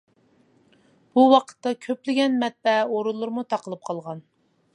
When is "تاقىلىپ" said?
3.53-3.87